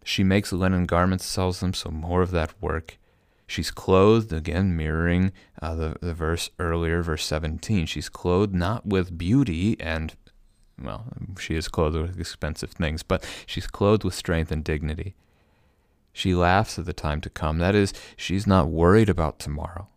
She 0.05 0.25
makes 0.25 0.53
linen 0.53 0.87
garments, 0.87 1.25
sells 1.25 1.61
them, 1.61 1.75
so 1.75 1.91
more 1.91 2.23
of 2.23 2.33
that 2.33 2.55
work. 2.61 2.99
She's 3.47 3.71
clothed, 3.71 4.33
again, 4.33 4.77
mirroring 4.77 5.33
uh, 5.61 5.75
the, 5.75 5.97
the 6.01 6.15
verse 6.15 6.51
earlier, 6.59 7.03
verse 7.03 7.25
17. 7.25 7.87
She's 7.87 8.09
clothed 8.09 8.55
not 8.55 8.87
with 8.87 9.17
beauty 9.19 9.77
and, 9.79 10.15
well, 10.83 11.05
she 11.39 11.55
is 11.55 11.69
clothed 11.69 11.97
with 11.97 12.19
expensive 12.19 12.71
things, 12.71 13.03
but 13.03 13.25
she's 13.47 13.67
clothed 13.67 14.05
with 14.05 14.15
strength 14.15 14.51
and 14.51 14.65
dignity. 14.65 15.15
She 16.13 16.35
laughs 16.35 16.79
at 16.79 16.85
the 16.85 16.93
time 16.93 17.21
to 17.23 17.31
come. 17.31 17.59
That 17.59 17.75
is, 17.75 17.93
she's 18.17 18.47
not 18.47 18.69
worried 18.69 19.09
about 19.09 19.39
tomorrow. 19.39 19.89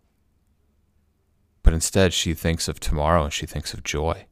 But 1.64 1.74
instead, 1.74 2.14
she 2.14 2.34
thinks 2.34 2.68
of 2.68 2.80
tomorrow 2.80 3.24
and 3.24 3.34
she 3.34 3.46
thinks 3.46 3.74
of 3.74 3.84
joy. 3.84 4.26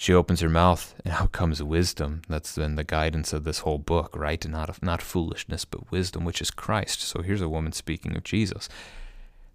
She 0.00 0.14
opens 0.14 0.40
her 0.40 0.48
mouth, 0.48 0.94
and 1.04 1.12
out 1.12 1.32
comes 1.32 1.60
wisdom. 1.60 2.22
That's 2.28 2.54
been 2.54 2.76
the 2.76 2.84
guidance 2.84 3.32
of 3.32 3.42
this 3.42 3.58
whole 3.58 3.78
book, 3.78 4.16
right? 4.16 4.42
And 4.44 4.52
not, 4.52 4.80
not 4.80 5.02
foolishness, 5.02 5.64
but 5.64 5.90
wisdom, 5.90 6.24
which 6.24 6.40
is 6.40 6.52
Christ. 6.52 7.00
So 7.00 7.20
here's 7.20 7.42
a 7.42 7.48
woman 7.48 7.72
speaking 7.72 8.16
of 8.16 8.22
Jesus. 8.22 8.68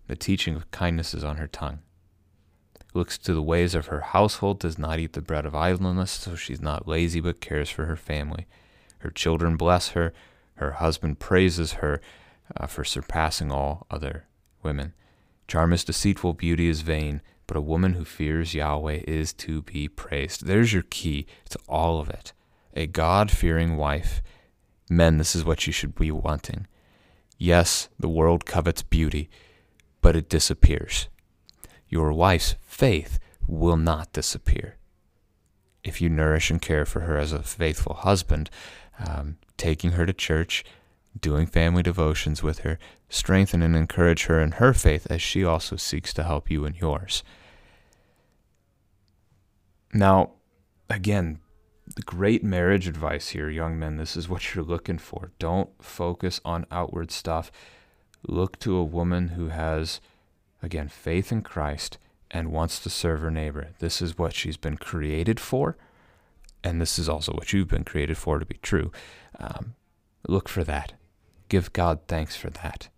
The 0.07 0.17
teaching 0.17 0.55
of 0.55 0.69
kindness 0.69 1.13
is 1.13 1.23
on 1.23 1.37
her 1.37 1.47
tongue. 1.47 1.79
Looks 2.93 3.17
to 3.19 3.33
the 3.33 3.41
ways 3.41 3.73
of 3.75 3.87
her 3.87 4.01
household, 4.01 4.59
does 4.59 4.77
not 4.77 4.99
eat 4.99 5.13
the 5.13 5.21
bread 5.21 5.45
of 5.45 5.55
idleness, 5.55 6.11
so 6.11 6.35
she's 6.35 6.61
not 6.61 6.87
lazy, 6.87 7.19
but 7.19 7.41
cares 7.41 7.69
for 7.69 7.85
her 7.85 7.95
family. 7.95 8.45
Her 8.99 9.09
children 9.09 9.57
bless 9.57 9.89
her. 9.89 10.13
Her 10.55 10.73
husband 10.73 11.19
praises 11.19 11.73
her 11.73 11.99
uh, 12.55 12.67
for 12.67 12.83
surpassing 12.83 13.51
all 13.51 13.87
other 13.89 14.27
women. 14.61 14.93
Charm 15.47 15.73
is 15.73 15.83
deceitful, 15.83 16.33
beauty 16.33 16.67
is 16.67 16.81
vain 16.81 17.21
but 17.47 17.57
a 17.57 17.61
woman 17.61 17.93
who 17.93 18.05
fears 18.05 18.53
Yahweh 18.53 19.01
is 19.07 19.33
to 19.33 19.61
be 19.63 19.87
praised. 19.87 20.45
There's 20.45 20.73
your 20.73 20.83
key 20.83 21.25
to 21.49 21.59
all 21.67 21.99
of 21.99 22.09
it. 22.09 22.33
A 22.75 22.87
God 22.87 23.29
fearing 23.29 23.77
wife. 23.77 24.21
Men, 24.89 25.17
this 25.17 25.35
is 25.35 25.45
what 25.45 25.67
you 25.67 25.73
should 25.73 25.95
be 25.95 26.11
wanting. 26.11 26.67
Yes, 27.37 27.89
the 27.99 28.09
world 28.09 28.45
covets 28.45 28.81
beauty, 28.81 29.29
but 30.01 30.15
it 30.15 30.29
disappears. 30.29 31.09
Your 31.93 32.11
wife's 32.11 32.55
faith 32.63 33.19
will 33.45 33.77
not 33.77 34.11
disappear. 34.13 34.77
If 35.83 36.01
you 36.01 36.09
nourish 36.09 36.49
and 36.49 36.59
care 36.59 36.87
for 36.87 37.01
her 37.01 37.19
as 37.19 37.31
a 37.31 37.43
faithful 37.43 37.93
husband, 37.93 38.49
um, 38.97 39.37
taking 39.57 39.91
her 39.91 40.07
to 40.07 40.11
church, 40.11 40.65
doing 41.21 41.45
family 41.45 41.83
devotions 41.83 42.41
with 42.41 42.61
her, 42.61 42.79
strengthen 43.09 43.61
and 43.61 43.75
encourage 43.75 44.25
her 44.25 44.41
in 44.41 44.53
her 44.53 44.73
faith 44.73 45.05
as 45.11 45.21
she 45.21 45.43
also 45.43 45.75
seeks 45.75 46.15
to 46.15 46.23
help 46.23 46.49
you 46.49 46.65
in 46.65 46.73
yours. 46.73 47.21
Now, 49.93 50.31
again, 50.89 51.41
great 52.07 52.43
marriage 52.43 52.87
advice 52.87 53.29
here, 53.29 53.51
young 53.51 53.77
men, 53.77 53.97
this 53.97 54.17
is 54.17 54.27
what 54.27 54.55
you're 54.55 54.63
looking 54.63 54.97
for. 54.97 55.31
Don't 55.37 55.69
focus 55.79 56.41
on 56.43 56.65
outward 56.71 57.11
stuff. 57.11 57.51
Look 58.27 58.57
to 58.61 58.77
a 58.77 58.83
woman 58.83 59.27
who 59.27 59.49
has, 59.49 60.01
again, 60.63 60.87
faith 60.87 61.31
in 61.31 61.41
Christ 61.41 61.99
and 62.31 62.51
wants 62.51 62.79
to 62.79 62.89
serve 62.89 63.21
her 63.21 63.29
neighbor. 63.29 63.69
This 63.79 64.01
is 64.01 64.17
what 64.17 64.33
she's 64.33 64.57
been 64.57 64.77
created 64.77 65.39
for, 65.39 65.77
and 66.63 66.81
this 66.81 66.97
is 66.97 67.07
also 67.07 67.33
what 67.33 67.53
you've 67.53 67.67
been 67.67 67.83
created 67.83 68.17
for 68.17 68.39
to 68.39 68.45
be 68.45 68.57
true. 68.61 68.91
Um, 69.39 69.75
look 70.27 70.49
for 70.49 70.63
that. 70.63 70.93
Give 71.49 71.71
God 71.73 71.99
thanks 72.07 72.35
for 72.35 72.49
that. 72.49 72.89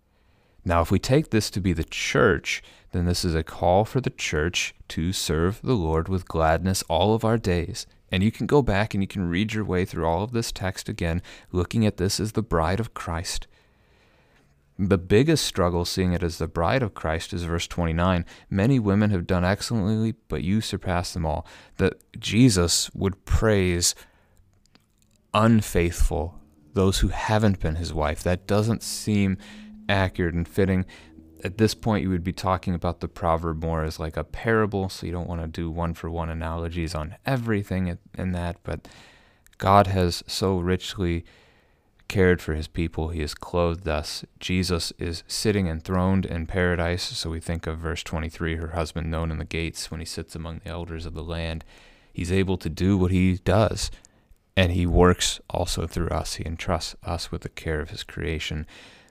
Now, 0.64 0.80
if 0.80 0.90
we 0.90 0.98
take 0.98 1.30
this 1.30 1.50
to 1.50 1.60
be 1.60 1.72
the 1.72 1.84
church, 1.84 2.62
then 2.92 3.04
this 3.04 3.24
is 3.24 3.34
a 3.34 3.44
call 3.44 3.84
for 3.84 4.00
the 4.00 4.10
church 4.10 4.74
to 4.88 5.12
serve 5.12 5.60
the 5.62 5.74
Lord 5.74 6.08
with 6.08 6.26
gladness 6.26 6.82
all 6.88 7.14
of 7.14 7.24
our 7.24 7.36
days. 7.36 7.86
And 8.10 8.22
you 8.22 8.32
can 8.32 8.46
go 8.46 8.62
back 8.62 8.94
and 8.94 9.02
you 9.02 9.06
can 9.06 9.28
read 9.28 9.52
your 9.52 9.64
way 9.64 9.84
through 9.84 10.06
all 10.06 10.22
of 10.22 10.32
this 10.32 10.50
text 10.50 10.88
again, 10.88 11.22
looking 11.52 11.84
at 11.84 11.98
this 11.98 12.18
as 12.18 12.32
the 12.32 12.42
bride 12.42 12.80
of 12.80 12.94
Christ. 12.94 13.46
The 14.78 14.98
biggest 14.98 15.44
struggle 15.44 15.86
seeing 15.86 16.12
it 16.12 16.22
as 16.22 16.36
the 16.36 16.46
bride 16.46 16.82
of 16.82 16.92
Christ 16.92 17.32
is 17.32 17.44
verse 17.44 17.66
29. 17.66 18.26
Many 18.50 18.78
women 18.78 19.10
have 19.10 19.26
done 19.26 19.44
excellently, 19.44 20.14
but 20.28 20.42
you 20.42 20.60
surpass 20.60 21.14
them 21.14 21.24
all. 21.24 21.46
That 21.78 21.94
Jesus 22.18 22.90
would 22.94 23.24
praise 23.24 23.94
unfaithful, 25.32 26.38
those 26.74 26.98
who 26.98 27.08
haven't 27.08 27.60
been 27.60 27.76
his 27.76 27.94
wife. 27.94 28.22
That 28.22 28.46
doesn't 28.46 28.82
seem 28.82 29.38
accurate 29.88 30.34
and 30.34 30.46
fitting. 30.46 30.84
At 31.42 31.56
this 31.56 31.74
point, 31.74 32.02
you 32.02 32.10
would 32.10 32.24
be 32.24 32.32
talking 32.32 32.74
about 32.74 33.00
the 33.00 33.08
proverb 33.08 33.62
more 33.62 33.82
as 33.82 33.98
like 33.98 34.18
a 34.18 34.24
parable, 34.24 34.90
so 34.90 35.06
you 35.06 35.12
don't 35.12 35.28
want 35.28 35.40
to 35.40 35.46
do 35.46 35.70
one 35.70 35.94
for 35.94 36.10
one 36.10 36.28
analogies 36.28 36.94
on 36.94 37.16
everything 37.24 37.96
in 38.16 38.32
that. 38.32 38.58
But 38.62 38.88
God 39.56 39.86
has 39.86 40.22
so 40.26 40.58
richly 40.58 41.24
cared 42.08 42.40
for 42.40 42.54
his 42.54 42.68
people, 42.68 43.08
he 43.08 43.20
has 43.20 43.34
clothed 43.34 43.88
us. 43.88 44.24
Jesus 44.38 44.92
is 44.98 45.24
sitting 45.26 45.68
enthroned 45.68 46.24
in 46.24 46.46
paradise, 46.46 47.02
so 47.02 47.30
we 47.30 47.40
think 47.40 47.66
of 47.66 47.78
verse 47.78 48.02
23 48.02 48.56
her 48.56 48.68
husband 48.68 49.10
known 49.10 49.30
in 49.30 49.38
the 49.38 49.44
gates 49.44 49.90
when 49.90 50.00
he 50.00 50.06
sits 50.06 50.34
among 50.34 50.60
the 50.60 50.70
elders 50.70 51.06
of 51.06 51.14
the 51.14 51.24
land. 51.24 51.64
He's 52.12 52.32
able 52.32 52.56
to 52.58 52.70
do 52.70 52.96
what 52.96 53.10
he 53.10 53.34
does 53.34 53.90
and 54.56 54.72
he 54.72 54.86
works 54.86 55.38
also 55.50 55.86
through 55.86 56.08
us. 56.08 56.34
He 56.34 56.46
entrusts 56.46 56.96
us 57.04 57.30
with 57.30 57.42
the 57.42 57.48
care 57.50 57.80
of 57.80 57.90
his 57.90 58.02
creation, 58.02 58.66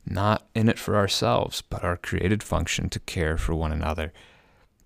not 0.05 0.47
in 0.55 0.67
it 0.67 0.79
for 0.79 0.95
ourselves, 0.95 1.61
but 1.61 1.83
our 1.83 1.97
created 1.97 2.41
function 2.41 2.89
to 2.89 2.99
care 3.01 3.37
for 3.37 3.53
one 3.53 3.71
another. 3.71 4.11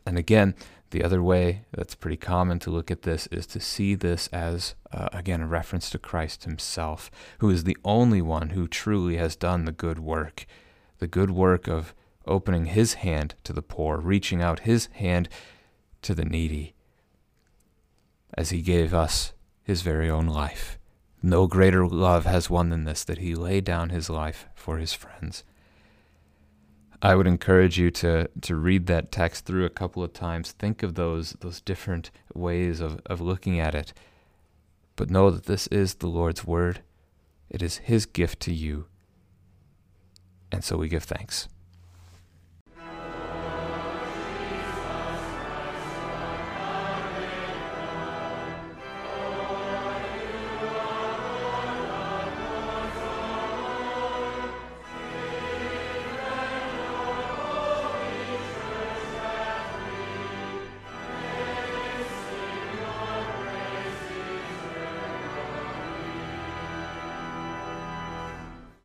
And 0.05 0.17
again, 0.17 0.55
the 0.91 1.03
other 1.03 1.21
way 1.21 1.65
that's 1.71 1.95
pretty 1.95 2.17
common 2.17 2.59
to 2.59 2.71
look 2.71 2.89
at 2.89 3.03
this 3.03 3.27
is 3.27 3.45
to 3.47 3.59
see 3.59 3.95
this 3.95 4.27
as, 4.29 4.75
uh, 4.91 5.09
again, 5.13 5.41
a 5.41 5.47
reference 5.47 5.89
to 5.91 5.99
Christ 5.99 6.45
himself, 6.45 7.11
who 7.39 7.49
is 7.49 7.63
the 7.63 7.77
only 7.85 8.21
one 8.21 8.51
who 8.51 8.67
truly 8.67 9.17
has 9.17 9.35
done 9.35 9.65
the 9.65 9.71
good 9.71 9.99
work, 9.99 10.45
the 10.97 11.07
good 11.07 11.31
work 11.31 11.67
of 11.67 11.93
opening 12.25 12.65
his 12.65 12.95
hand 12.95 13.35
to 13.43 13.53
the 13.53 13.61
poor, 13.61 13.97
reaching 13.97 14.41
out 14.41 14.61
his 14.61 14.87
hand 14.93 15.29
to 16.01 16.15
the 16.15 16.25
needy, 16.25 16.73
as 18.35 18.49
he 18.49 18.61
gave 18.61 18.93
us 18.93 19.33
his 19.63 19.81
very 19.81 20.09
own 20.09 20.27
life. 20.27 20.77
No 21.21 21.47
greater 21.47 21.85
love 21.85 22.25
has 22.25 22.49
one 22.49 22.69
than 22.69 22.85
this, 22.85 23.03
that 23.03 23.17
he 23.17 23.35
laid 23.35 23.65
down 23.65 23.89
his 23.89 24.09
life 24.09 24.47
for 24.55 24.77
his 24.77 24.93
friends. 24.93 25.43
I 27.01 27.15
would 27.15 27.27
encourage 27.27 27.79
you 27.79 27.91
to, 27.91 28.29
to 28.41 28.55
read 28.55 28.87
that 28.87 29.11
text 29.11 29.45
through 29.45 29.65
a 29.65 29.69
couple 29.69 30.03
of 30.03 30.13
times. 30.13 30.51
Think 30.51 30.83
of 30.83 30.95
those, 30.95 31.31
those 31.39 31.61
different 31.61 32.11
ways 32.33 32.81
of, 32.81 32.99
of 33.05 33.21
looking 33.21 33.59
at 33.59 33.73
it. 33.73 33.93
But 34.97 35.09
know 35.09 35.31
that 35.31 35.45
this 35.45 35.67
is 35.67 35.95
the 35.95 36.07
Lord's 36.07 36.45
word. 36.45 36.81
It 37.49 37.61
is 37.61 37.77
his 37.77 38.05
gift 38.05 38.41
to 38.41 38.53
you. 38.53 38.87
And 40.51 40.63
so 40.63 40.75
we 40.75 40.89
give 40.89 41.03
thanks. 41.03 41.47